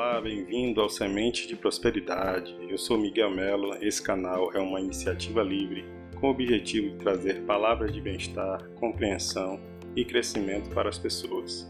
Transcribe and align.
Olá, 0.00 0.20
bem-vindo 0.20 0.80
ao 0.80 0.88
Semente 0.88 1.48
de 1.48 1.56
Prosperidade. 1.56 2.56
Eu 2.70 2.78
sou 2.78 2.96
Miguel 2.96 3.32
Mello. 3.32 3.74
Esse 3.80 4.00
canal 4.00 4.52
é 4.54 4.60
uma 4.60 4.80
iniciativa 4.80 5.42
livre 5.42 5.84
com 6.20 6.28
o 6.28 6.30
objetivo 6.30 6.90
de 6.90 6.98
trazer 6.98 7.42
palavras 7.42 7.92
de 7.92 8.00
bem-estar, 8.00 8.64
compreensão 8.76 9.58
e 9.96 10.04
crescimento 10.04 10.70
para 10.70 10.88
as 10.88 11.00
pessoas. 11.00 11.68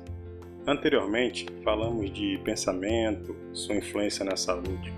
Anteriormente, 0.66 1.46
falamos 1.64 2.12
de 2.12 2.38
pensamento, 2.44 3.34
sua 3.54 3.76
influência 3.76 4.26
na 4.26 4.36
saúde. 4.36 4.92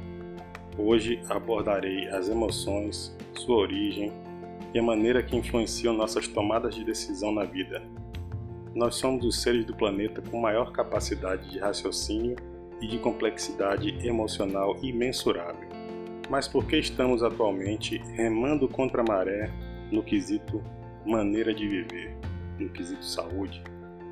Hoje 0.77 1.23
abordarei 1.29 2.09
as 2.09 2.29
emoções, 2.29 3.17
sua 3.35 3.59
origem 3.59 4.13
e 4.75 4.79
a 4.81 4.83
maneira 4.83 5.23
que 5.23 5.37
influenciam 5.37 5.95
nossas 5.95 6.27
tomadas 6.27 6.75
de 6.75 6.83
decisão 6.83 7.31
na 7.31 7.45
vida. 7.45 7.81
Nós 8.75 8.97
somos 8.97 9.25
os 9.25 9.41
seres 9.41 9.65
do 9.65 9.77
planeta 9.77 10.21
com 10.21 10.41
maior 10.41 10.73
capacidade 10.73 11.49
de 11.49 11.61
raciocínio 11.61 12.50
e 12.81 12.87
de 12.87 12.99
complexidade 12.99 14.07
emocional 14.07 14.79
imensurável. 14.83 15.69
Mas 16.29 16.47
por 16.47 16.67
que 16.67 16.77
estamos 16.77 17.23
atualmente 17.23 17.99
remando 18.15 18.69
contra 18.69 19.03
a 19.03 19.05
maré 19.05 19.51
no 19.91 20.03
quesito 20.03 20.63
maneira 21.05 21.53
de 21.53 21.67
viver, 21.67 22.17
no 22.59 22.69
quesito 22.71 23.05
saúde, 23.05 23.63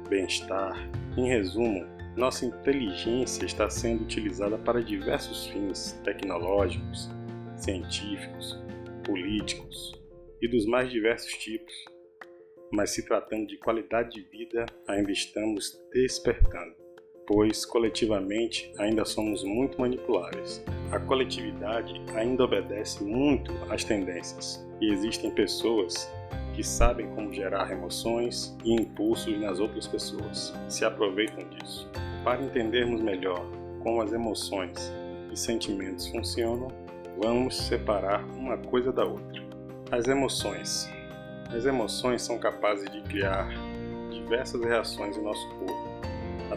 bem-estar? 0.08 0.76
Em 1.16 1.28
resumo, 1.28 1.86
nossa 2.16 2.44
inteligência 2.44 3.44
está 3.44 3.70
sendo 3.70 4.02
utilizada 4.02 4.58
para 4.58 4.82
diversos 4.82 5.46
fins 5.46 5.92
tecnológicos, 6.02 7.08
científicos, 7.56 8.60
políticos 9.04 9.92
e 10.42 10.48
dos 10.48 10.66
mais 10.66 10.90
diversos 10.90 11.32
tipos. 11.34 11.72
Mas 12.72 12.90
se 12.90 13.06
tratando 13.06 13.46
de 13.46 13.56
qualidade 13.58 14.10
de 14.10 14.22
vida, 14.28 14.66
ainda 14.86 15.10
estamos 15.10 15.80
despertando 15.92 16.87
pois 17.28 17.66
coletivamente 17.66 18.72
ainda 18.78 19.04
somos 19.04 19.44
muito 19.44 19.78
manipuláveis. 19.78 20.64
A 20.90 20.98
coletividade 20.98 22.00
ainda 22.14 22.44
obedece 22.44 23.04
muito 23.04 23.52
às 23.68 23.84
tendências 23.84 24.66
e 24.80 24.90
existem 24.90 25.30
pessoas 25.30 26.10
que 26.54 26.64
sabem 26.64 27.06
como 27.14 27.30
gerar 27.30 27.70
emoções 27.70 28.56
e 28.64 28.72
impulsos 28.72 29.38
nas 29.38 29.60
outras 29.60 29.86
pessoas, 29.86 30.54
se 30.68 30.86
aproveitam 30.86 31.46
disso. 31.50 31.86
Para 32.24 32.42
entendermos 32.42 33.02
melhor 33.02 33.44
como 33.82 34.00
as 34.00 34.10
emoções 34.12 34.90
e 35.30 35.36
sentimentos 35.36 36.08
funcionam, 36.08 36.68
vamos 37.22 37.58
separar 37.58 38.24
uma 38.36 38.56
coisa 38.56 38.90
da 38.90 39.04
outra. 39.04 39.46
As 39.90 40.08
emoções. 40.08 40.88
As 41.54 41.66
emoções 41.66 42.22
são 42.22 42.38
capazes 42.38 42.90
de 42.90 43.02
criar 43.02 43.48
diversas 44.10 44.62
reações 44.62 45.16
em 45.16 45.22
nosso 45.22 45.46
corpo 45.50 45.87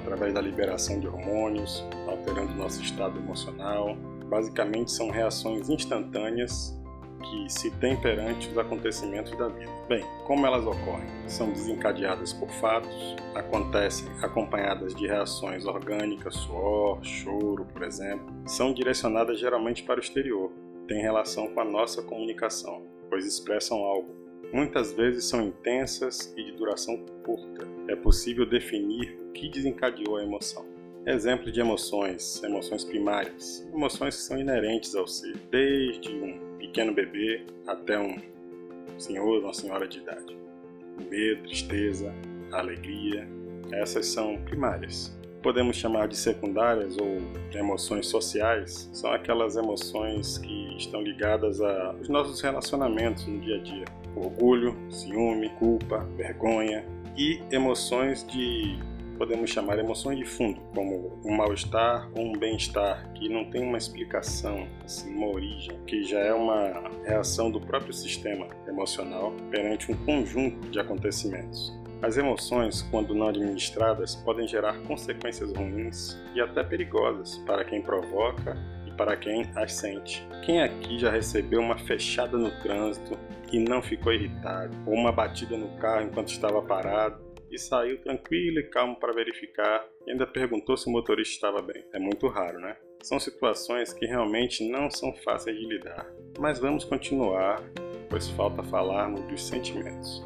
através 0.02 0.34
da 0.34 0.42
liberação 0.42 1.00
de 1.00 1.08
hormônios, 1.08 1.84
alterando 2.08 2.54
nosso 2.54 2.82
estado 2.82 3.18
emocional. 3.18 3.96
Basicamente, 4.30 4.92
são 4.92 5.10
reações 5.10 5.70
instantâneas 5.70 6.78
que 7.22 7.50
se 7.50 7.70
têm 7.72 7.96
perante 7.96 8.50
os 8.50 8.58
acontecimentos 8.58 9.36
da 9.38 9.48
vida. 9.48 9.72
Bem, 9.88 10.04
como 10.26 10.46
elas 10.46 10.66
ocorrem? 10.66 11.08
São 11.28 11.52
desencadeadas 11.52 12.34
por 12.34 12.50
fatos, 12.50 13.16
acontecem 13.36 14.08
acompanhadas 14.22 14.96
de 14.96 15.08
reações 15.08 15.66
orgânicas, 15.66 16.36
suor, 16.36 17.04
choro, 17.04 17.66
por 17.66 17.84
exemplo. 17.84 18.26
São 18.46 18.74
direcionadas 18.74 19.40
geralmente 19.40 19.84
para 19.84 20.00
o 20.00 20.04
exterior, 20.04 20.52
têm 20.88 21.02
relação 21.02 21.48
com 21.54 21.62
a 21.62 21.66
nossa 21.66 22.02
comunicação, 22.02 22.88
pois 23.10 23.26
expressam 23.26 23.78
algo. 23.78 24.22
Muitas 24.54 24.92
vezes 24.92 25.26
são 25.26 25.42
intensas 25.48 26.34
e 26.36 26.44
de 26.44 26.52
duração 26.52 26.98
curta. 27.24 27.66
É 27.88 27.96
possível 27.96 28.46
definir 28.46 29.18
que 29.34 29.48
desencadeou 29.48 30.18
a 30.18 30.24
emoção. 30.24 30.66
Exemplo 31.06 31.50
de 31.50 31.60
emoções, 31.62 32.44
emoções 32.44 32.84
primárias, 32.84 33.68
emoções 33.74 34.18
que 34.18 34.22
são 34.22 34.38
inerentes 34.38 34.94
ao 34.94 35.08
ser, 35.08 35.36
desde 35.50 36.10
um 36.14 36.58
pequeno 36.60 36.94
bebê 36.94 37.46
até 37.66 37.98
um 37.98 38.18
senhor 39.00 39.38
ou 39.38 39.40
uma 39.40 39.54
senhora 39.54 39.88
de 39.88 40.00
idade. 40.00 40.38
O 41.00 41.10
medo, 41.10 41.44
tristeza, 41.44 42.14
alegria, 42.52 43.28
essas 43.72 44.06
são 44.08 44.38
primárias. 44.44 45.18
Podemos 45.42 45.78
chamar 45.78 46.08
de 46.08 46.18
secundárias 46.18 46.98
ou 46.98 47.18
emoções 47.58 48.06
sociais, 48.06 48.90
são 48.94 49.12
aquelas 49.12 49.56
emoções 49.56 50.38
que 50.38 50.78
estão 50.78 51.02
ligadas 51.02 51.62
aos 51.62 52.10
nossos 52.10 52.42
relacionamentos 52.42 53.26
no 53.26 53.40
dia 53.40 53.56
a 53.56 53.60
dia. 53.60 54.01
Orgulho, 54.16 54.76
ciúme, 54.90 55.50
culpa, 55.58 56.00
vergonha 56.16 56.86
e 57.18 57.42
emoções 57.52 58.26
de 58.28 58.78
podemos 59.22 59.52
chamar 59.52 59.78
emoções 59.78 60.18
de 60.18 60.26
fundo, 60.26 60.60
como 60.74 61.20
um 61.24 61.36
mal-estar 61.36 62.10
ou 62.16 62.26
um 62.26 62.34
bem-estar, 62.34 63.08
que 63.14 63.30
não 63.30 63.46
tem 63.46 63.62
uma 63.62 63.78
explicação, 63.78 64.68
assim, 64.84 65.14
uma 65.14 65.28
origem, 65.28 65.78
que 65.86 66.04
já 66.04 66.18
é 66.20 66.34
uma 66.34 66.90
reação 67.06 67.52
do 67.52 67.62
próprio 67.62 67.94
sistema 67.94 68.48
emocional 68.68 69.32
perante 69.52 69.92
um 69.92 69.96
conjunto 70.06 70.68
de 70.70 70.80
acontecimentos. 70.80 71.72
As 72.02 72.18
emoções, 72.18 72.82
quando 72.82 73.14
não 73.14 73.28
administradas, 73.28 74.16
podem 74.16 74.48
gerar 74.48 74.82
consequências 74.88 75.54
ruins 75.54 76.20
e 76.34 76.42
até 76.42 76.64
perigosas 76.64 77.38
para 77.46 77.64
quem 77.64 77.80
provoca 77.80 78.58
para 78.92 79.16
quem 79.16 79.50
as 79.56 79.74
sente. 79.74 80.28
Quem 80.46 80.62
aqui 80.62 81.00
já 81.00 81.12
recebeu 81.12 81.60
uma 81.60 81.78
fechada 81.78 82.38
no 82.38 82.52
trânsito 82.62 83.18
e 83.52 83.60
não 83.60 83.82
ficou 83.82 84.14
irritado, 84.14 84.76
ou 84.86 84.94
uma 84.94 85.12
batida 85.12 85.58
no 85.58 85.70
carro 85.78 86.04
enquanto 86.04 86.30
estava 86.30 86.62
parado? 86.62 87.32
e 87.52 87.60
saiu 87.60 88.02
tranquilo 88.02 88.60
e 88.60 88.64
calmo 88.64 88.96
para 88.96 89.14
verificar 89.14 89.86
e 90.08 90.12
ainda 90.12 90.26
perguntou 90.26 90.78
se 90.78 90.88
o 90.88 90.92
motorista 90.92 91.36
estava 91.36 91.62
bem. 91.62 91.84
É 91.94 92.00
muito 92.00 92.28
raro, 92.28 92.60
né? 92.60 92.78
São 93.04 93.20
situações 93.20 93.94
que 93.94 94.06
realmente 94.06 94.68
não 94.70 94.90
são 94.90 95.14
fáceis 95.18 95.58
de 95.58 95.66
lidar. 95.66 96.08
Mas 96.40 96.60
vamos 96.60 96.86
continuar, 96.86 97.62
pois 98.10 98.30
falta 98.30 98.64
falarmos 98.64 99.22
dos 99.24 99.46
sentimentos. 99.46 100.26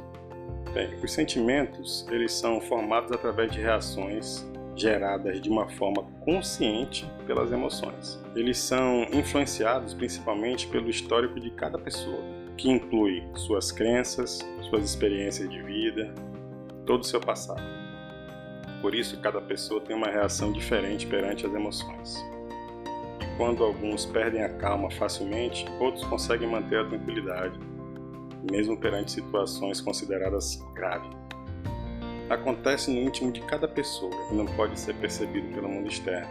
Bem, 0.71 0.93
os 1.03 1.11
sentimentos, 1.11 2.05
eles 2.09 2.31
são 2.33 2.61
formados 2.61 3.11
através 3.11 3.51
de 3.51 3.59
reações 3.59 4.45
geradas 4.75 5.39
de 5.39 5.49
uma 5.49 5.69
forma 5.69 6.03
consciente 6.21 7.09
pelas 7.25 7.51
emoções. 7.51 8.21
Eles 8.35 8.57
são 8.57 9.03
influenciados 9.13 9.93
principalmente 9.93 10.67
pelo 10.67 10.89
histórico 10.89 11.39
de 11.39 11.49
cada 11.51 11.77
pessoa, 11.79 12.21
que 12.57 12.69
inclui 12.69 13.23
suas 13.35 13.71
crenças, 13.71 14.39
suas 14.69 14.83
experiências 14.83 15.49
de 15.49 15.61
vida, 15.61 16.13
todo 16.85 17.01
o 17.01 17.05
seu 17.05 17.19
passado. 17.19 17.63
Por 18.81 18.93
isso, 18.93 19.19
cada 19.19 19.41
pessoa 19.41 19.81
tem 19.81 19.95
uma 19.95 20.07
reação 20.07 20.51
diferente 20.51 21.07
perante 21.07 21.45
as 21.45 21.53
emoções. 21.53 22.23
E 23.21 23.37
quando 23.37 23.63
alguns 23.63 24.05
perdem 24.05 24.43
a 24.43 24.49
calma 24.49 24.91
facilmente, 24.91 25.65
outros 25.79 26.05
conseguem 26.05 26.47
manter 26.47 26.79
a 26.79 26.85
tranquilidade, 26.85 27.57
mesmo 28.51 28.77
perante 28.77 29.11
situações 29.11 29.81
consideradas 29.81 30.59
graves. 30.75 31.09
Acontece 32.29 32.89
no 32.89 32.99
íntimo 32.99 33.31
de 33.31 33.39
cada 33.41 33.67
pessoa 33.67 34.11
e 34.31 34.35
não 34.35 34.47
pode 34.47 34.79
ser 34.79 34.95
percebido 34.95 35.47
pelo 35.53 35.69
mundo 35.69 35.87
externo. 35.87 36.27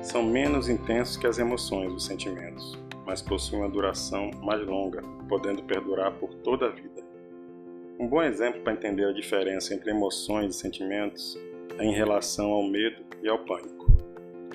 São 0.00 0.22
menos 0.22 0.68
intensos 0.68 1.16
que 1.16 1.26
as 1.26 1.38
emoções, 1.38 1.92
os 1.92 2.04
sentimentos, 2.04 2.78
mas 3.04 3.20
possuem 3.20 3.62
uma 3.62 3.68
duração 3.68 4.30
mais 4.40 4.64
longa, 4.64 5.02
podendo 5.28 5.64
perdurar 5.64 6.12
por 6.12 6.32
toda 6.34 6.66
a 6.66 6.70
vida. 6.70 7.02
Um 7.98 8.06
bom 8.06 8.22
exemplo 8.22 8.60
para 8.62 8.72
entender 8.72 9.04
a 9.04 9.12
diferença 9.12 9.74
entre 9.74 9.90
emoções 9.90 10.54
e 10.54 10.58
sentimentos 10.58 11.36
é 11.76 11.84
em 11.84 11.92
relação 11.92 12.50
ao 12.50 12.62
medo 12.62 13.04
e 13.20 13.28
ao 13.28 13.44
pânico. 13.44 13.86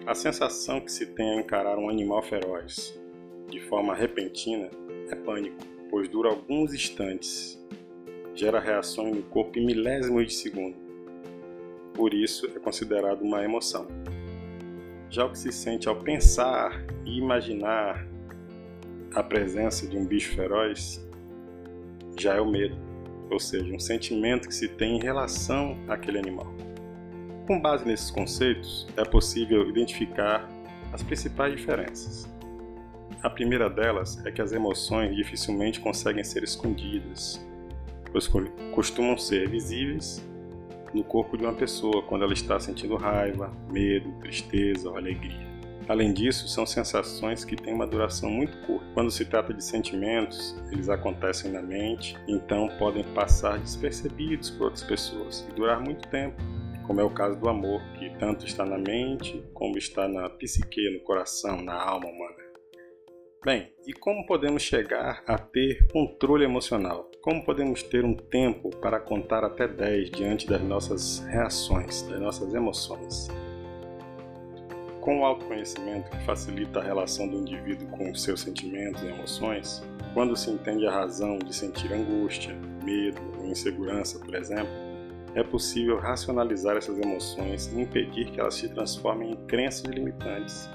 A 0.05 0.15
sensação 0.15 0.79
que 0.79 0.91
se 0.91 1.07
tem 1.07 1.33
ao 1.33 1.39
encarar 1.39 1.77
um 1.77 1.89
animal 1.89 2.23
feroz 2.23 2.97
de 3.49 3.59
forma 3.61 3.93
repentina 3.93 4.69
é 5.09 5.15
pânico, 5.15 5.57
pois 5.89 6.07
dura 6.07 6.29
alguns 6.29 6.73
instantes, 6.73 7.61
gera 8.37 8.59
reações 8.59 9.15
no 9.15 9.23
corpo 9.23 9.59
em 9.59 9.65
milésimos 9.65 10.27
de 10.27 10.33
segundo. 10.33 10.75
Por 11.93 12.13
isso 12.13 12.45
é 12.45 12.59
considerado 12.59 13.21
uma 13.21 13.43
emoção. 13.43 13.87
Já 15.09 15.25
o 15.25 15.31
que 15.31 15.39
se 15.39 15.51
sente 15.51 15.89
ao 15.89 15.95
pensar 15.95 16.85
e 17.05 17.17
imaginar 17.17 18.07
a 19.13 19.23
presença 19.23 19.87
de 19.87 19.97
um 19.97 20.05
bicho 20.05 20.35
feroz 20.35 21.05
já 22.17 22.35
é 22.35 22.41
o 22.41 22.45
medo 22.45 22.87
ou 23.29 23.39
seja, 23.39 23.73
um 23.73 23.79
sentimento 23.79 24.47
que 24.47 24.55
se 24.55 24.67
tem 24.67 24.97
em 24.97 24.99
relação 24.99 25.77
àquele 25.87 26.17
animal. 26.17 26.53
Com 27.45 27.59
base 27.59 27.85
nesses 27.85 28.11
conceitos, 28.11 28.87
é 28.97 29.03
possível 29.03 29.67
identificar 29.69 30.49
as 30.91 31.03
principais 31.03 31.55
diferenças. 31.55 32.27
A 33.21 33.29
primeira 33.29 33.69
delas 33.69 34.23
é 34.25 34.31
que 34.31 34.41
as 34.41 34.51
emoções 34.51 35.15
dificilmente 35.15 35.79
conseguem 35.79 36.23
ser 36.23 36.43
escondidas, 36.43 37.45
costumam 38.73 39.17
ser 39.17 39.49
visíveis 39.49 40.25
no 40.93 41.03
corpo 41.03 41.37
de 41.37 41.43
uma 41.43 41.53
pessoa 41.53 42.01
quando 42.03 42.23
ela 42.23 42.33
está 42.33 42.59
sentindo 42.59 42.95
raiva, 42.95 43.51
medo, 43.69 44.11
tristeza 44.19 44.89
ou 44.89 44.97
alegria. 44.97 45.47
Além 45.87 46.13
disso, 46.13 46.49
são 46.49 46.65
sensações 46.65 47.45
que 47.45 47.55
têm 47.55 47.73
uma 47.73 47.87
duração 47.87 48.29
muito 48.29 48.57
curta. 48.65 48.85
Quando 48.93 49.09
se 49.09 49.23
trata 49.23 49.53
de 49.53 49.63
sentimentos, 49.63 50.57
eles 50.69 50.89
acontecem 50.89 51.49
na 51.49 51.61
mente, 51.61 52.17
então 52.27 52.67
podem 52.77 53.05
passar 53.13 53.57
despercebidos 53.59 54.49
por 54.49 54.65
outras 54.65 54.83
pessoas 54.83 55.47
e 55.49 55.53
durar 55.53 55.79
muito 55.79 56.07
tempo. 56.09 56.35
como 56.85 57.01
é 57.01 57.03
o 57.03 57.09
caso 57.09 57.37
do 57.37 57.49
amor, 57.49 57.81
que 57.99 58.09
tanto 58.17 58.45
está 58.45 58.65
na 58.65 58.77
mente 58.77 59.43
como 59.53 59.77
está 59.77 60.07
na 60.07 60.29
psique, 60.29 60.89
no 60.89 61.01
coração, 61.01 61.61
na 61.61 61.73
alma 61.73 62.07
humana. 62.07 62.26
Bem, 63.45 63.71
e 63.85 63.93
como 63.93 64.25
podemos 64.25 64.63
chegar 64.63 65.23
a 65.27 65.37
ter 65.37 65.87
controle 65.93 66.43
emocional? 66.43 67.09
Como 67.21 67.45
podemos 67.45 67.83
ter 67.83 68.03
um 68.03 68.15
tempo 68.15 68.75
para 68.77 68.99
contar 68.99 69.43
até 69.43 69.67
10 69.67 70.09
diante 70.09 70.47
das 70.47 70.61
nossas 70.61 71.19
reações, 71.19 72.01
das 72.01 72.19
nossas 72.19 72.53
emoções? 72.53 73.27
Com 74.99 75.19
o 75.19 75.25
autoconhecimento 75.25 76.09
que 76.09 76.25
facilita 76.25 76.79
a 76.79 76.83
relação 76.83 77.27
do 77.27 77.37
indivíduo 77.37 77.87
com 77.89 78.11
os 78.11 78.23
seus 78.23 78.41
sentimentos 78.41 79.03
e 79.03 79.07
emoções, 79.07 79.83
quando 80.15 80.35
se 80.35 80.49
entende 80.49 80.87
a 80.87 80.91
razão 80.91 81.37
de 81.37 81.55
sentir 81.55 81.93
angústia, 81.93 82.55
medo 82.83 83.21
ou 83.37 83.45
insegurança, 83.45 84.19
por 84.19 84.33
exemplo, 84.33 84.73
é 85.35 85.43
possível 85.43 85.99
racionalizar 85.99 86.75
essas 86.75 86.99
emoções 86.99 87.67
e 87.67 87.81
impedir 87.81 88.31
que 88.31 88.39
elas 88.39 88.55
se 88.55 88.67
transformem 88.67 89.31
em 89.31 89.45
crenças 89.45 89.85
limitantes 89.85 90.67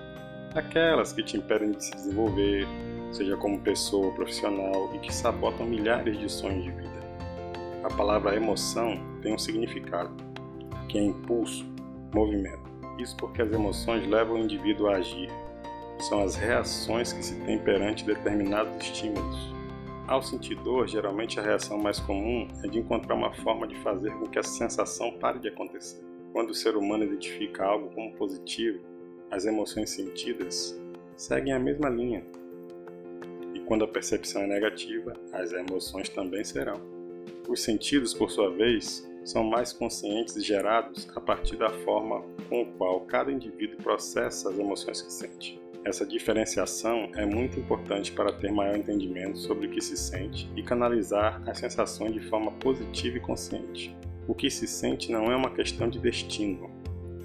aquelas 0.54 1.12
que 1.12 1.22
te 1.22 1.36
impedem 1.36 1.72
de 1.72 1.84
se 1.84 1.90
desenvolver, 1.92 2.66
seja 3.10 3.36
como 3.36 3.60
pessoa 3.60 4.06
ou 4.06 4.12
profissional, 4.12 4.90
e 4.94 4.98
que 4.98 5.14
sabotam 5.14 5.66
milhares 5.66 6.18
de 6.18 6.30
sonhos 6.30 6.64
de 6.64 6.70
vida. 6.70 6.92
A 7.82 7.88
palavra 7.88 8.36
emoção 8.36 8.98
tem 9.22 9.34
um 9.34 9.38
significado, 9.38 10.14
que 10.88 10.98
é 10.98 11.02
impulso, 11.02 11.66
movimento. 12.14 12.70
Isso 12.98 13.16
porque 13.16 13.42
as 13.42 13.50
emoções 13.50 14.06
levam 14.06 14.36
o 14.36 14.38
indivíduo 14.38 14.88
a 14.88 14.96
agir. 14.96 15.30
São 15.98 16.22
as 16.22 16.34
reações 16.34 17.12
que 17.12 17.24
se 17.24 17.34
tem 17.40 17.58
perante 17.58 18.04
determinados 18.04 18.76
estímulos. 18.76 19.52
Ao 20.06 20.22
sentir 20.22 20.56
dor, 20.56 20.88
geralmente 20.88 21.38
a 21.38 21.42
reação 21.42 21.78
mais 21.78 21.98
comum 22.00 22.48
é 22.64 22.68
de 22.68 22.78
encontrar 22.78 23.14
uma 23.14 23.32
forma 23.32 23.66
de 23.66 23.76
fazer 23.76 24.12
com 24.18 24.26
que 24.26 24.38
a 24.38 24.42
sensação 24.42 25.12
pare 25.18 25.38
de 25.38 25.48
acontecer. 25.48 26.04
Quando 26.32 26.50
o 26.50 26.54
ser 26.54 26.76
humano 26.76 27.04
identifica 27.04 27.64
algo 27.64 27.88
como 27.94 28.12
positivo, 28.14 28.91
as 29.32 29.46
emoções 29.46 29.88
sentidas 29.88 30.78
seguem 31.16 31.54
a 31.54 31.58
mesma 31.58 31.88
linha. 31.88 32.22
E 33.54 33.60
quando 33.60 33.82
a 33.82 33.88
percepção 33.88 34.42
é 34.42 34.46
negativa, 34.46 35.14
as 35.32 35.52
emoções 35.52 36.10
também 36.10 36.44
serão. 36.44 36.78
Os 37.48 37.62
sentidos, 37.62 38.12
por 38.12 38.30
sua 38.30 38.50
vez, 38.50 39.08
são 39.24 39.42
mais 39.42 39.72
conscientes 39.72 40.36
e 40.36 40.42
gerados 40.42 41.08
a 41.16 41.20
partir 41.20 41.56
da 41.56 41.70
forma 41.70 42.22
com 42.48 42.60
a 42.60 42.66
qual 42.76 43.00
cada 43.02 43.32
indivíduo 43.32 43.78
processa 43.78 44.50
as 44.50 44.58
emoções 44.58 45.00
que 45.00 45.10
sente. 45.10 45.58
Essa 45.82 46.06
diferenciação 46.06 47.10
é 47.14 47.24
muito 47.24 47.58
importante 47.58 48.12
para 48.12 48.32
ter 48.32 48.52
maior 48.52 48.76
entendimento 48.76 49.38
sobre 49.38 49.66
o 49.66 49.70
que 49.70 49.80
se 49.80 49.96
sente 49.96 50.48
e 50.54 50.62
canalizar 50.62 51.42
as 51.48 51.58
sensações 51.58 52.12
de 52.12 52.20
forma 52.20 52.52
positiva 52.52 53.16
e 53.16 53.20
consciente. 53.20 53.96
O 54.28 54.34
que 54.34 54.50
se 54.50 54.66
sente 54.66 55.10
não 55.10 55.32
é 55.32 55.34
uma 55.34 55.50
questão 55.50 55.88
de 55.88 55.98
destino, 55.98 56.70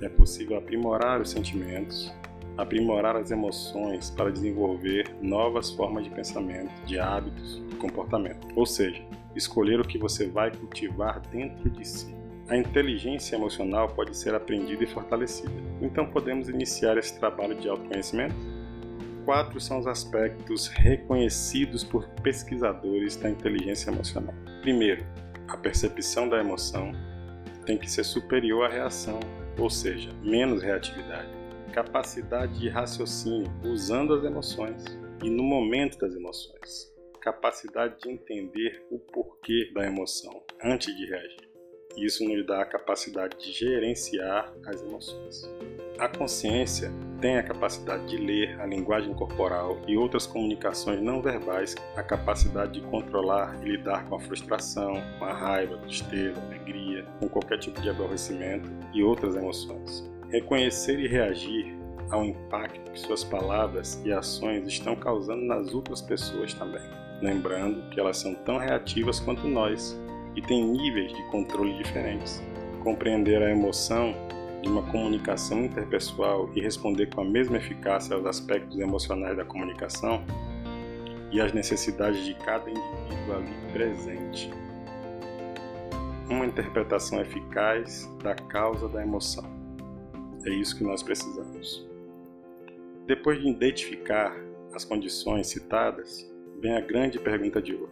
é 0.01 0.09
possível 0.09 0.57
aprimorar 0.57 1.21
os 1.21 1.29
sentimentos, 1.29 2.13
aprimorar 2.57 3.15
as 3.15 3.31
emoções 3.31 4.09
para 4.09 4.31
desenvolver 4.31 5.15
novas 5.21 5.71
formas 5.71 6.03
de 6.03 6.09
pensamento, 6.09 6.71
de 6.85 6.99
hábitos 6.99 7.63
e 7.71 7.75
comportamento. 7.75 8.47
Ou 8.55 8.65
seja, 8.65 9.01
escolher 9.35 9.79
o 9.79 9.87
que 9.87 9.97
você 9.97 10.27
vai 10.27 10.51
cultivar 10.51 11.21
dentro 11.31 11.69
de 11.69 11.87
si. 11.87 12.15
A 12.49 12.55
inteligência 12.57 13.35
emocional 13.35 13.89
pode 13.89 14.15
ser 14.17 14.33
aprendida 14.33 14.83
e 14.83 14.87
fortalecida. 14.87 15.51
Então 15.81 16.05
podemos 16.07 16.49
iniciar 16.49 16.97
esse 16.97 17.19
trabalho 17.19 17.55
de 17.55 17.67
autoconhecimento? 17.67 18.35
Quatro 19.25 19.59
são 19.59 19.79
os 19.79 19.85
aspectos 19.85 20.67
reconhecidos 20.67 21.83
por 21.83 22.07
pesquisadores 22.23 23.17
da 23.17 23.29
inteligência 23.29 23.91
emocional. 23.91 24.33
Primeiro, 24.61 25.05
a 25.49 25.57
percepção 25.57 26.29
da 26.29 26.39
emoção 26.39 26.93
tem 27.65 27.77
que 27.77 27.91
ser 27.91 28.05
superior 28.05 28.65
à 28.65 28.69
reação 28.69 29.19
ou 29.57 29.69
seja, 29.69 30.09
menos 30.23 30.61
reatividade, 30.61 31.29
capacidade 31.73 32.59
de 32.59 32.69
raciocínio 32.69 33.51
usando 33.63 34.13
as 34.13 34.23
emoções 34.23 34.83
e 35.23 35.29
no 35.29 35.43
momento 35.43 35.97
das 35.97 36.15
emoções, 36.15 36.93
capacidade 37.21 37.99
de 38.01 38.09
entender 38.09 38.85
o 38.89 38.99
porquê 38.99 39.71
da 39.73 39.85
emoção 39.85 40.43
antes 40.63 40.95
de 40.95 41.05
reagir. 41.05 41.47
Isso 41.97 42.23
nos 42.23 42.45
dá 42.45 42.61
a 42.61 42.65
capacidade 42.65 43.37
de 43.43 43.51
gerenciar 43.51 44.53
as 44.65 44.83
emoções. 44.83 45.49
A 45.97 46.07
consciência 46.07 46.91
tem 47.19 47.37
a 47.37 47.43
capacidade 47.43 48.05
de 48.05 48.17
ler 48.17 48.61
a 48.61 48.67
linguagem 48.67 49.15
corporal 49.15 49.81
e 49.87 49.97
outras 49.97 50.27
comunicações 50.27 51.01
não 51.01 51.23
verbais, 51.23 51.73
a 51.95 52.03
capacidade 52.03 52.79
de 52.79 52.87
controlar 52.87 53.59
e 53.63 53.69
lidar 53.69 54.07
com 54.07 54.15
a 54.15 54.19
frustração, 54.19 54.93
com 55.17 55.25
a 55.25 55.33
raiva, 55.33 55.77
tristeza, 55.79 56.39
alegria, 56.39 56.86
com 57.19 57.27
qualquer 57.27 57.59
tipo 57.59 57.81
de 57.81 57.89
aborrecimento 57.89 58.69
e 58.93 59.03
outras 59.03 59.35
emoções. 59.35 60.09
Reconhecer 60.29 60.99
e 60.99 61.07
reagir 61.07 61.77
ao 62.09 62.23
impacto 62.23 62.91
que 62.91 62.99
suas 62.99 63.23
palavras 63.23 64.01
e 64.05 64.11
ações 64.11 64.67
estão 64.67 64.95
causando 64.95 65.43
nas 65.43 65.73
outras 65.73 66.01
pessoas 66.01 66.53
também, 66.53 66.81
lembrando 67.21 67.89
que 67.89 67.99
elas 67.99 68.17
são 68.17 68.33
tão 68.33 68.57
reativas 68.57 69.19
quanto 69.19 69.47
nós 69.47 69.97
e 70.35 70.41
têm 70.41 70.63
níveis 70.63 71.11
de 71.13 71.23
controle 71.31 71.73
diferentes. 71.73 72.41
Compreender 72.83 73.41
a 73.41 73.51
emoção 73.51 74.13
de 74.61 74.69
uma 74.69 74.83
comunicação 74.83 75.65
interpessoal 75.65 76.49
e 76.55 76.61
responder 76.61 77.07
com 77.07 77.21
a 77.21 77.25
mesma 77.25 77.57
eficácia 77.57 78.15
aos 78.15 78.25
aspectos 78.25 78.79
emocionais 78.79 79.35
da 79.35 79.43
comunicação 79.43 80.23
e 81.31 81.41
às 81.41 81.51
necessidades 81.53 82.23
de 82.25 82.33
cada 82.35 82.69
indivíduo 82.69 83.35
ali 83.35 83.71
presente. 83.73 84.49
Uma 86.29 86.45
interpretação 86.45 87.21
eficaz 87.21 88.09
da 88.21 88.35
causa 88.35 88.87
da 88.89 89.01
emoção. 89.01 89.45
É 90.45 90.49
isso 90.49 90.77
que 90.77 90.83
nós 90.83 91.01
precisamos. 91.01 91.87
Depois 93.05 93.41
de 93.41 93.49
identificar 93.49 94.35
as 94.73 94.83
condições 94.83 95.47
citadas, 95.47 96.29
vem 96.61 96.75
a 96.75 96.81
grande 96.81 97.19
pergunta 97.19 97.61
de 97.61 97.73
ouro: 97.73 97.91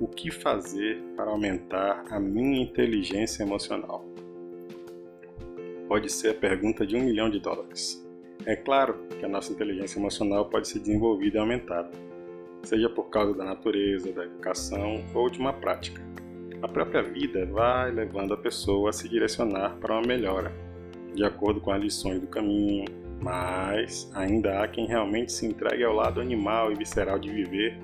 O 0.00 0.06
que 0.06 0.30
fazer 0.30 1.02
para 1.16 1.30
aumentar 1.30 2.04
a 2.10 2.20
minha 2.20 2.62
inteligência 2.62 3.42
emocional? 3.42 4.14
pode 5.88 6.10
ser 6.10 6.30
a 6.30 6.34
pergunta 6.34 6.86
de 6.86 6.96
um 6.96 7.02
milhão 7.02 7.30
de 7.30 7.38
dólares. 7.38 8.04
É 8.46 8.56
claro 8.56 8.98
que 9.18 9.24
a 9.24 9.28
nossa 9.28 9.52
inteligência 9.52 9.98
emocional 9.98 10.46
pode 10.46 10.68
ser 10.68 10.80
desenvolvida 10.80 11.38
e 11.38 11.40
aumentada, 11.40 11.90
seja 12.62 12.88
por 12.88 13.04
causa 13.10 13.32
da 13.34 13.44
natureza, 13.44 14.12
da 14.12 14.24
educação 14.24 15.04
ou 15.14 15.30
de 15.30 15.38
uma 15.38 15.52
prática. 15.52 16.02
A 16.64 16.68
própria 16.68 17.02
vida 17.02 17.44
vai 17.44 17.90
levando 17.90 18.32
a 18.32 18.38
pessoa 18.38 18.88
a 18.88 18.92
se 18.92 19.06
direcionar 19.06 19.76
para 19.76 19.92
uma 19.92 20.00
melhora, 20.00 20.50
de 21.14 21.22
acordo 21.22 21.60
com 21.60 21.70
as 21.70 21.78
lições 21.78 22.18
do 22.18 22.26
caminho, 22.26 22.86
mas 23.20 24.10
ainda 24.14 24.62
há 24.62 24.66
quem 24.66 24.86
realmente 24.86 25.30
se 25.30 25.44
entregue 25.44 25.84
ao 25.84 25.92
lado 25.92 26.22
animal 26.22 26.72
e 26.72 26.74
visceral 26.74 27.18
de 27.18 27.30
viver 27.30 27.78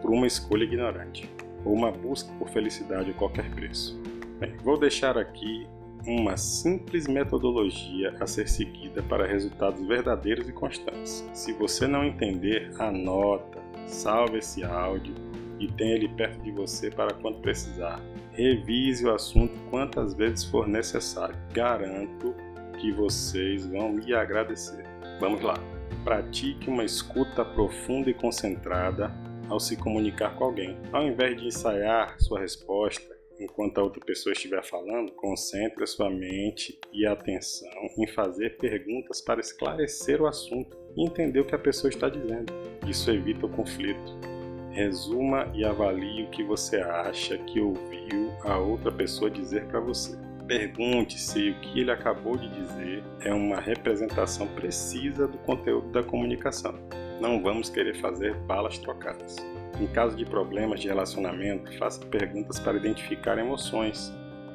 por 0.00 0.12
uma 0.12 0.28
escolha 0.28 0.62
ignorante, 0.62 1.28
ou 1.64 1.74
uma 1.74 1.90
busca 1.90 2.32
por 2.38 2.48
felicidade 2.50 3.10
a 3.10 3.14
qualquer 3.14 3.50
preço. 3.50 4.00
Bem, 4.38 4.56
vou 4.62 4.78
deixar 4.78 5.18
aqui 5.18 5.66
uma 6.06 6.36
simples 6.36 7.08
metodologia 7.08 8.14
a 8.20 8.28
ser 8.28 8.48
seguida 8.48 9.02
para 9.02 9.26
resultados 9.26 9.84
verdadeiros 9.84 10.48
e 10.48 10.52
constantes. 10.52 11.28
Se 11.34 11.52
você 11.52 11.88
não 11.88 12.04
entender, 12.04 12.70
anota, 12.78 13.58
salve 13.88 14.38
esse 14.38 14.62
áudio 14.62 15.29
e 15.60 15.68
tenha 15.68 15.94
ele 15.94 16.08
perto 16.08 16.42
de 16.42 16.50
você 16.50 16.90
para 16.90 17.12
quando 17.14 17.40
precisar. 17.40 18.00
Revise 18.32 19.06
o 19.06 19.14
assunto 19.14 19.52
quantas 19.70 20.14
vezes 20.14 20.44
for 20.44 20.66
necessário. 20.66 21.36
Garanto 21.52 22.34
que 22.80 22.90
vocês 22.90 23.66
vão 23.66 23.92
me 23.92 24.14
agradecer. 24.14 24.84
Vamos 25.20 25.42
lá. 25.42 25.54
Pratique 26.02 26.68
uma 26.68 26.82
escuta 26.82 27.44
profunda 27.44 28.08
e 28.08 28.14
concentrada 28.14 29.12
ao 29.50 29.60
se 29.60 29.76
comunicar 29.76 30.34
com 30.36 30.44
alguém. 30.44 30.78
Ao 30.90 31.06
invés 31.06 31.38
de 31.38 31.48
ensaiar 31.48 32.18
sua 32.18 32.40
resposta, 32.40 33.14
enquanto 33.38 33.78
a 33.78 33.82
outra 33.82 34.02
pessoa 34.02 34.32
estiver 34.32 34.64
falando, 34.64 35.12
concentre 35.12 35.84
a 35.84 35.86
sua 35.86 36.08
mente 36.08 36.78
e 36.92 37.06
atenção 37.06 37.68
em 37.98 38.06
fazer 38.06 38.56
perguntas 38.56 39.20
para 39.20 39.40
esclarecer 39.40 40.22
o 40.22 40.26
assunto 40.26 40.76
e 40.96 41.04
entender 41.04 41.40
o 41.40 41.44
que 41.44 41.54
a 41.54 41.58
pessoa 41.58 41.90
está 41.90 42.08
dizendo. 42.08 42.52
Isso 42.88 43.10
evita 43.10 43.44
o 43.44 43.50
conflito. 43.50 44.39
Resuma 44.70 45.48
e 45.52 45.64
avalie 45.64 46.24
o 46.24 46.30
que 46.30 46.44
você 46.44 46.76
acha 46.76 47.36
que 47.38 47.60
ouviu 47.60 48.30
a 48.44 48.56
outra 48.56 48.92
pessoa 48.92 49.30
dizer 49.30 49.66
para 49.66 49.80
você. 49.80 50.16
Pergunte 50.46 51.18
se 51.18 51.50
o 51.50 51.60
que 51.60 51.80
ele 51.80 51.90
acabou 51.90 52.36
de 52.36 52.48
dizer 52.48 53.04
é 53.20 53.32
uma 53.32 53.60
representação 53.60 54.46
precisa 54.48 55.26
do 55.26 55.38
conteúdo 55.38 55.88
da 55.90 56.02
comunicação. 56.02 56.74
Não 57.20 57.42
vamos 57.42 57.68
querer 57.68 57.96
fazer 58.00 58.34
balas 58.34 58.78
trocadas. 58.78 59.36
Em 59.80 59.86
caso 59.86 60.16
de 60.16 60.24
problemas 60.24 60.80
de 60.80 60.88
relacionamento, 60.88 61.76
faça 61.78 62.04
perguntas 62.06 62.58
para 62.58 62.76
identificar 62.76 63.38
emoções 63.38 64.12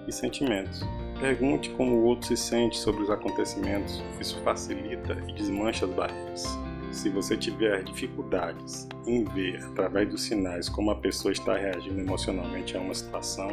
e 0.08 0.12
sentimentos. 0.12 0.82
Pergunte 1.20 1.70
como 1.72 1.96
o 1.96 2.04
outro 2.06 2.28
se 2.28 2.38
sente 2.38 2.78
sobre 2.78 3.04
os 3.04 3.10
acontecimentos, 3.10 4.04
isso 4.20 4.40
facilita 4.44 5.18
e 5.28 5.34
desmancha 5.34 5.86
as 5.86 5.92
barreiras. 5.92 6.46
Se 6.96 7.10
você 7.10 7.36
tiver 7.36 7.84
dificuldades 7.84 8.88
em 9.06 9.26
ver 9.26 9.62
através 9.66 10.10
dos 10.10 10.24
sinais 10.24 10.70
como 10.70 10.92
a 10.92 10.96
pessoa 10.96 11.34
está 11.34 11.58
reagindo 11.58 12.00
emocionalmente 12.00 12.78
a 12.78 12.80
uma 12.80 12.94
situação, 12.94 13.50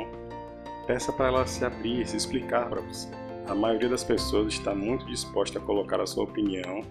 Peça 0.87 1.13
para 1.13 1.29
ela 1.29 1.47
se 1.47 1.65
abrir, 1.65 2.07
se 2.07 2.17
explicar 2.17 2.69
para 2.69 2.81
você. 2.81 3.09
A 3.47 3.55
maioria 3.55 3.89
das 3.89 4.03
pessoas 4.03 4.55
está 4.55 4.75
muito 4.75 5.07
disposta 5.07 5.59
a 5.59 5.63
colocar 5.63 6.01
a 6.01 6.07
sua 6.07 6.25
opinião 6.25 6.83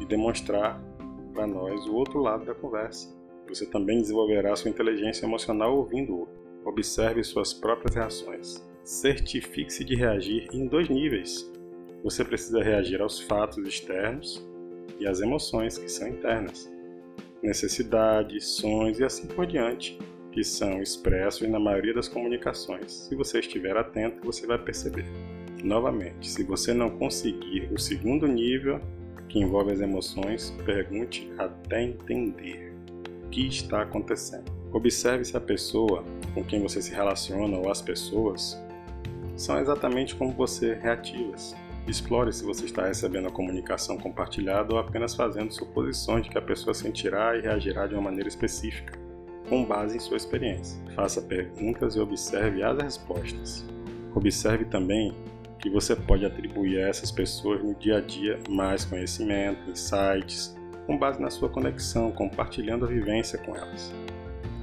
e 0.00 0.04
demonstrar 0.04 0.80
para 1.32 1.46
nós 1.46 1.86
o 1.86 1.94
outro 1.94 2.20
lado 2.20 2.44
da 2.44 2.54
conversa. 2.54 3.08
Você 3.48 3.64
também 3.66 4.00
desenvolverá 4.00 4.54
sua 4.56 4.70
inteligência 4.70 5.24
emocional 5.24 5.76
ouvindo 5.76 6.12
o 6.12 6.20
outro. 6.20 6.34
Observe 6.64 7.22
suas 7.24 7.52
próprias 7.54 7.94
reações. 7.94 8.64
Certifique-se 8.84 9.84
de 9.84 9.96
reagir 9.96 10.48
em 10.52 10.66
dois 10.66 10.88
níveis. 10.88 11.50
Você 12.04 12.24
precisa 12.24 12.62
reagir 12.62 13.00
aos 13.00 13.20
fatos 13.20 13.66
externos 13.66 14.44
e 14.98 15.06
às 15.06 15.20
emoções 15.20 15.78
que 15.78 15.88
são 15.88 16.08
internas. 16.08 16.70
Necessidades, 17.42 18.46
sonhos 18.46 19.00
e 19.00 19.04
assim 19.04 19.26
por 19.26 19.46
diante, 19.46 19.98
que 20.30 20.44
são 20.44 20.80
expressos 20.80 21.48
na 21.48 21.58
maioria 21.58 21.92
das 21.92 22.08
comunicações. 22.08 22.92
Se 23.08 23.14
você 23.14 23.40
estiver 23.40 23.76
atento, 23.76 24.24
você 24.24 24.46
vai 24.46 24.58
perceber. 24.58 25.04
Novamente, 25.62 26.28
se 26.28 26.42
você 26.42 26.72
não 26.72 26.90
conseguir 26.90 27.68
o 27.72 27.78
segundo 27.78 28.26
nível, 28.26 28.80
que 29.28 29.38
envolve 29.38 29.72
as 29.72 29.80
emoções, 29.80 30.50
pergunte 30.64 31.32
até 31.38 31.82
entender 31.82 32.74
o 33.24 33.28
que 33.30 33.46
está 33.46 33.82
acontecendo. 33.82 34.52
Observe 34.72 35.24
se 35.24 35.36
a 35.36 35.40
pessoa 35.40 36.04
com 36.34 36.44
quem 36.44 36.60
você 36.60 36.80
se 36.82 36.92
relaciona 36.92 37.56
ou 37.58 37.70
as 37.70 37.80
pessoas 37.80 38.62
são 39.36 39.58
exatamente 39.58 40.14
como 40.14 40.32
você 40.32 40.74
reativas. 40.74 41.54
Explore 41.86 42.32
se 42.32 42.44
você 42.44 42.64
está 42.64 42.86
recebendo 42.86 43.28
a 43.28 43.32
comunicação 43.32 43.98
compartilhada 43.98 44.72
ou 44.72 44.78
apenas 44.78 45.14
fazendo 45.14 45.52
suposições 45.52 46.24
de 46.24 46.30
que 46.30 46.38
a 46.38 46.42
pessoa 46.42 46.72
sentirá 46.72 47.36
e 47.36 47.40
reagirá 47.40 47.86
de 47.86 47.94
uma 47.94 48.02
maneira 48.02 48.28
específica, 48.28 48.96
com 49.48 49.64
base 49.64 49.96
em 49.96 50.00
sua 50.00 50.16
experiência. 50.16 50.80
Faça 50.94 51.20
perguntas 51.20 51.96
e 51.96 52.00
observe 52.00 52.62
as 52.62 52.80
respostas. 52.80 53.66
Observe 54.14 54.64
também 54.66 55.12
que 55.58 55.68
você 55.68 55.96
pode 55.96 56.24
atribuir 56.24 56.78
a 56.78 56.88
essas 56.88 57.10
pessoas 57.10 57.62
no 57.62 57.74
dia 57.74 57.98
a 57.98 58.00
dia 58.00 58.38
mais 58.48 58.84
conhecimento, 58.84 59.70
insights, 59.70 60.56
com 60.86 60.96
base 60.96 61.20
na 61.20 61.30
sua 61.30 61.48
conexão, 61.48 62.12
compartilhando 62.12 62.84
a 62.84 62.88
vivência 62.88 63.38
com 63.38 63.56
elas. 63.56 63.92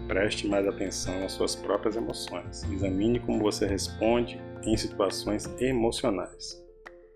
Preste 0.08 0.48
mais 0.48 0.68
atenção 0.68 1.24
às 1.24 1.34
suas 1.34 1.56
próprias 1.56 1.96
emoções. 1.96 2.64
Examine 2.72 3.20
como 3.20 3.40
você 3.40 3.66
responde 3.66 4.42
em 4.64 4.76
situações 4.76 5.50
emocionais. 5.60 6.69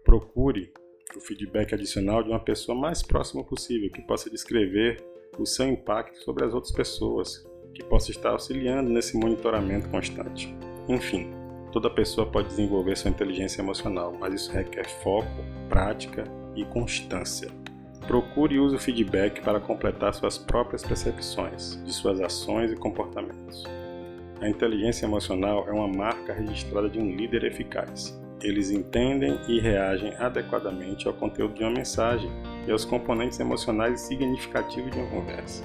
Procure 0.03 0.71
o 1.15 1.19
feedback 1.19 1.73
adicional 1.73 2.23
de 2.23 2.29
uma 2.29 2.39
pessoa 2.39 2.77
mais 2.77 3.01
próxima 3.01 3.43
possível, 3.43 3.89
que 3.91 4.01
possa 4.01 4.29
descrever 4.29 5.03
o 5.37 5.45
seu 5.45 5.67
impacto 5.67 6.17
sobre 6.23 6.45
as 6.45 6.53
outras 6.53 6.71
pessoas, 6.71 7.45
que 7.73 7.83
possa 7.83 8.11
estar 8.11 8.31
auxiliando 8.31 8.89
nesse 8.89 9.17
monitoramento 9.17 9.89
constante. 9.89 10.53
Enfim, 10.87 11.31
toda 11.71 11.89
pessoa 11.89 12.29
pode 12.29 12.49
desenvolver 12.49 12.97
sua 12.97 13.09
inteligência 13.09 13.61
emocional, 13.61 14.13
mas 14.19 14.33
isso 14.33 14.51
requer 14.51 14.87
foco, 15.01 15.27
prática 15.69 16.23
e 16.55 16.65
constância. 16.65 17.49
Procure 18.05 18.55
e 18.55 18.59
use 18.59 18.75
o 18.75 18.79
feedback 18.79 19.41
para 19.41 19.59
completar 19.59 20.13
suas 20.13 20.37
próprias 20.37 20.83
percepções 20.83 21.81
de 21.83 21.93
suas 21.93 22.19
ações 22.19 22.71
e 22.71 22.75
comportamentos. 22.75 23.63
A 24.41 24.49
inteligência 24.49 25.05
emocional 25.05 25.65
é 25.69 25.71
uma 25.71 25.87
marca 25.87 26.33
registrada 26.33 26.89
de 26.89 26.99
um 26.99 27.15
líder 27.15 27.45
eficaz. 27.45 28.21
Eles 28.43 28.69
entendem 28.69 29.39
e 29.47 29.59
reagem 29.59 30.13
adequadamente 30.19 31.07
ao 31.07 31.13
conteúdo 31.13 31.53
de 31.53 31.63
uma 31.63 31.71
mensagem 31.71 32.29
e 32.67 32.71
aos 32.71 32.83
componentes 32.83 33.39
emocionais 33.39 34.01
significativos 34.01 34.91
de 34.91 34.99
uma 34.99 35.09
conversa. 35.09 35.63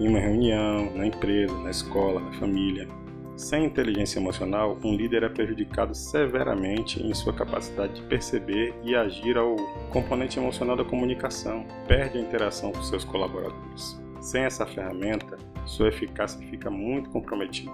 Em 0.00 0.08
uma 0.08 0.18
reunião, 0.18 0.92
na 0.96 1.06
empresa, 1.06 1.56
na 1.58 1.70
escola, 1.70 2.20
na 2.20 2.32
família. 2.32 2.88
Sem 3.36 3.64
inteligência 3.64 4.18
emocional, 4.18 4.76
um 4.82 4.96
líder 4.96 5.22
é 5.22 5.28
prejudicado 5.28 5.94
severamente 5.94 7.00
em 7.00 7.14
sua 7.14 7.32
capacidade 7.32 7.94
de 7.94 8.02
perceber 8.02 8.74
e 8.82 8.96
agir 8.96 9.38
ao 9.38 9.54
componente 9.92 10.40
emocional 10.40 10.76
da 10.76 10.84
comunicação, 10.84 11.64
perde 11.86 12.18
a 12.18 12.20
interação 12.20 12.72
com 12.72 12.82
seus 12.82 13.04
colaboradores. 13.04 13.96
Sem 14.20 14.42
essa 14.42 14.66
ferramenta, 14.66 15.36
sua 15.64 15.86
eficácia 15.86 16.44
fica 16.48 16.68
muito 16.68 17.10
comprometida. 17.10 17.70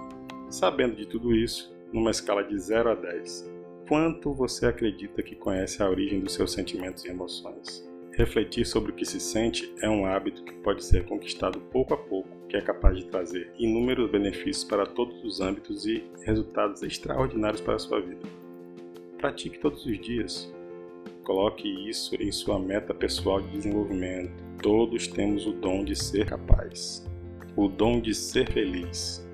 Sabendo 0.51 0.95
de 0.95 1.07
tudo 1.07 1.35
isso, 1.35 1.75
numa 1.91 2.11
escala 2.11 2.43
de 2.43 2.57
0 2.59 2.91
a 2.91 2.95
10, 2.95 3.54
quanto 3.87 4.33
você 4.33 4.65
acredita 4.65 5.21
que 5.21 5.35
conhece 5.35 5.81
a 5.81 5.89
origem 5.89 6.19
dos 6.19 6.33
seus 6.33 6.51
sentimentos 6.51 7.05
e 7.05 7.09
emoções? 7.09 7.87
Refletir 8.13 8.65
sobre 8.65 8.91
o 8.91 8.95
que 8.95 9.05
se 9.05 9.19
sente 9.19 9.73
é 9.81 9.89
um 9.89 10.05
hábito 10.05 10.43
que 10.43 10.53
pode 10.55 10.83
ser 10.83 11.05
conquistado 11.05 11.59
pouco 11.59 11.93
a 11.93 11.97
pouco, 11.97 12.29
que 12.47 12.55
é 12.55 12.61
capaz 12.61 12.97
de 12.97 13.05
trazer 13.05 13.51
inúmeros 13.57 14.09
benefícios 14.09 14.63
para 14.63 14.85
todos 14.85 15.23
os 15.23 15.41
âmbitos 15.41 15.85
e 15.85 16.03
resultados 16.23 16.81
extraordinários 16.81 17.61
para 17.61 17.75
a 17.75 17.79
sua 17.79 17.99
vida. 17.99 18.21
Pratique 19.17 19.59
todos 19.59 19.85
os 19.85 19.99
dias. 19.99 20.53
Coloque 21.23 21.67
isso 21.89 22.15
em 22.15 22.31
sua 22.31 22.59
meta 22.59 22.93
pessoal 22.93 23.41
de 23.41 23.49
desenvolvimento. 23.49 24.43
Todos 24.61 25.07
temos 25.07 25.45
o 25.45 25.51
dom 25.51 25.83
de 25.83 25.95
ser 25.95 26.25
capaz, 26.25 27.05
o 27.55 27.67
dom 27.67 27.99
de 27.99 28.13
ser 28.13 28.51
feliz 28.51 29.25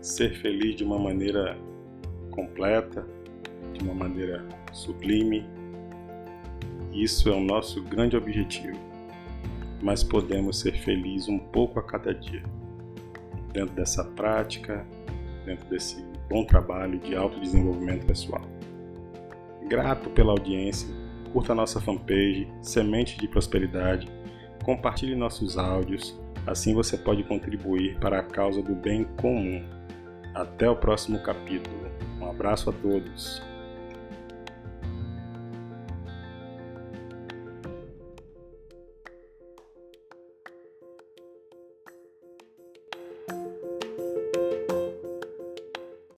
ser 0.00 0.34
feliz 0.40 0.76
de 0.76 0.84
uma 0.84 0.98
maneira 0.98 1.58
completa, 2.38 3.04
de 3.72 3.82
uma 3.82 3.94
maneira 3.94 4.46
sublime. 4.72 5.44
Isso 6.92 7.28
é 7.28 7.32
o 7.32 7.40
nosso 7.40 7.82
grande 7.82 8.16
objetivo. 8.16 8.78
Mas 9.82 10.04
podemos 10.04 10.60
ser 10.60 10.72
felizes 10.78 11.28
um 11.28 11.38
pouco 11.38 11.80
a 11.80 11.82
cada 11.82 12.14
dia. 12.14 12.44
Dentro 13.52 13.74
dessa 13.74 14.04
prática, 14.04 14.86
dentro 15.44 15.68
desse 15.68 16.04
bom 16.28 16.44
trabalho 16.44 17.00
de 17.00 17.16
autodesenvolvimento 17.16 18.06
pessoal. 18.06 18.42
Grato 19.68 20.08
pela 20.10 20.30
audiência, 20.30 20.88
curta 21.32 21.54
nossa 21.56 21.80
fanpage 21.80 22.48
Semente 22.62 23.18
de 23.18 23.26
Prosperidade, 23.26 24.08
compartilhe 24.64 25.16
nossos 25.16 25.58
áudios, 25.58 26.16
assim 26.46 26.72
você 26.72 26.96
pode 26.96 27.24
contribuir 27.24 27.98
para 27.98 28.20
a 28.20 28.22
causa 28.22 28.62
do 28.62 28.76
bem 28.76 29.04
comum. 29.20 29.60
Até 30.34 30.70
o 30.70 30.76
próximo 30.76 31.18
capítulo. 31.20 31.87
Abraço 32.38 32.70
a 32.70 32.72
todos. 32.72 33.42